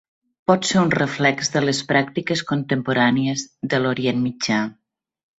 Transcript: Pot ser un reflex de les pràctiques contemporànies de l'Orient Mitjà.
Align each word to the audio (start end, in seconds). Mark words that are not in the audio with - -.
Pot 0.51 0.63
ser 0.67 0.77
un 0.83 0.87
reflex 0.93 1.51
de 1.55 1.61
les 1.65 1.81
pràctiques 1.91 2.41
contemporànies 2.51 3.43
de 3.75 3.81
l'Orient 3.83 4.21
Mitjà. 4.27 4.63